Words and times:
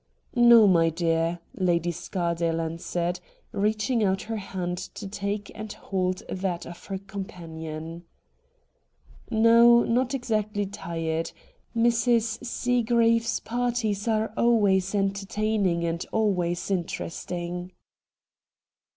'No, 0.49 0.65
my 0.65 0.89
dear,' 0.89 1.37
Lady 1.53 1.91
Scardale 1.91 2.59
answered, 2.59 3.19
reaching 3.51 4.03
out 4.03 4.23
her 4.23 4.37
hand 4.37 4.79
to 4.95 5.07
take 5.07 5.51
and 5.53 5.71
hold 5.73 6.23
that 6.27 6.65
of 6.65 6.83
her 6.87 6.97
companion.' 6.97 8.05
No, 9.29 9.83
not 9.83 10.15
exactly 10.15 10.65
tired. 10.65 11.31
134 11.73 11.83
RED 11.83 12.19
DIAMONDS 12.19 12.37
Mrs. 12.39 12.45
Seagreave's 12.47 13.39
parties 13.41 14.07
are 14.07 14.33
always 14.35 14.95
entertain 14.95 15.67
ing 15.67 15.85
and 15.85 16.03
always 16.11 16.71
interesting.' 16.71 17.71